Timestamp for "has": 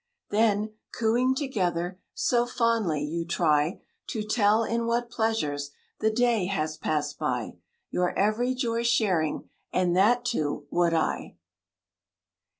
6.47-6.75